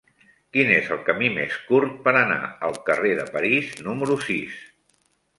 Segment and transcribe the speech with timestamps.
[0.55, 2.37] Quin és el camí més curt per anar
[2.69, 4.57] al carrer de París número sis?